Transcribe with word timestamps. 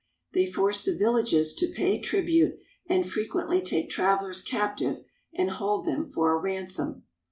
They 0.33 0.47
force 0.47 0.83
the 0.83 0.97
villages 0.97 1.53
to 1.53 1.71
pay 1.71 1.99
trib 1.99 2.27
ute, 2.27 2.57
and 2.89 3.07
frequently 3.07 3.61
take 3.61 3.91
travelers 3.91 4.41
captive 4.41 5.03
and 5.31 5.51
hold 5.51 5.85
them 5.85 6.09
for 6.09 6.31
a 6.31 6.39
ransom. 6.39 7.03